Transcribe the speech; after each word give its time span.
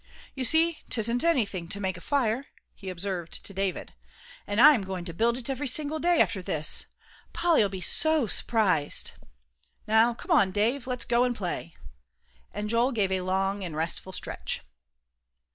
"You 0.33 0.43
see 0.45 0.79
'tisn't 0.89 1.23
anything 1.23 1.67
to 1.67 1.79
make 1.79 1.95
a 1.95 2.01
fire," 2.01 2.47
he 2.73 2.89
observed 2.89 3.45
to 3.45 3.53
David; 3.53 3.93
"an 4.47 4.59
I'm 4.59 4.81
goin' 4.81 5.05
to 5.05 5.13
build 5.13 5.37
it 5.37 5.47
every 5.47 5.67
single 5.67 5.99
day, 5.99 6.19
after 6.19 6.41
this. 6.41 6.87
Polly'll 7.33 7.69
be 7.69 7.81
so 7.81 8.25
s'prised. 8.25 9.11
Now 9.85 10.15
come 10.15 10.31
on, 10.31 10.49
Dave, 10.51 10.87
let's 10.87 11.05
go 11.05 11.23
an' 11.23 11.35
play," 11.35 11.75
and 12.51 12.67
Joel 12.67 12.91
gave 12.91 13.11
a 13.11 13.21
long 13.21 13.63
and 13.63 13.75
restful 13.75 14.11
stretch. 14.11 14.61